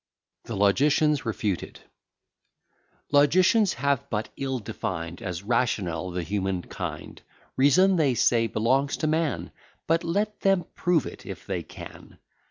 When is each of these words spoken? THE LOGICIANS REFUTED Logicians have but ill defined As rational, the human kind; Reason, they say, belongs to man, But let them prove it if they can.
THE 0.45 0.55
LOGICIANS 0.57 1.27
REFUTED 1.27 1.81
Logicians 3.11 3.73
have 3.73 4.09
but 4.09 4.29
ill 4.35 4.57
defined 4.57 5.21
As 5.21 5.43
rational, 5.43 6.09
the 6.09 6.23
human 6.23 6.63
kind; 6.63 7.21
Reason, 7.55 7.97
they 7.97 8.15
say, 8.15 8.47
belongs 8.47 8.97
to 8.97 9.05
man, 9.05 9.51
But 9.85 10.03
let 10.03 10.39
them 10.39 10.65
prove 10.73 11.05
it 11.05 11.27
if 11.27 11.45
they 11.45 11.61
can. 11.61 12.17